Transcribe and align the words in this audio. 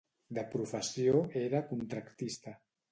De 0.37 0.45
professió 0.53 1.21
era 1.45 1.63
contractista. 1.71 2.59